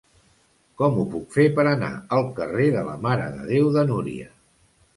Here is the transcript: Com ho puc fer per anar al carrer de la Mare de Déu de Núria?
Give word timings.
Com 0.81 0.95
ho 1.01 1.03
puc 1.15 1.27
fer 1.35 1.45
per 1.59 1.65
anar 1.73 1.91
al 2.19 2.27
carrer 2.41 2.67
de 2.79 2.83
la 2.89 2.97
Mare 3.07 3.31
de 3.37 3.47
Déu 3.53 3.73
de 3.79 3.87
Núria? 3.95 4.31